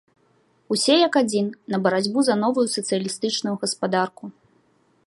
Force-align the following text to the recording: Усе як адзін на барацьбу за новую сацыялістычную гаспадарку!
Усе 0.75 0.95
як 1.07 1.17
адзін 1.21 1.51
на 1.73 1.77
барацьбу 1.89 2.19
за 2.31 2.35
новую 2.45 2.67
сацыялістычную 2.79 3.55
гаспадарку! 3.67 4.23